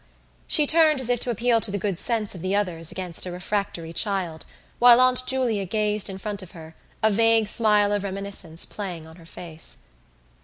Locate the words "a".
3.27-3.31, 7.03-7.11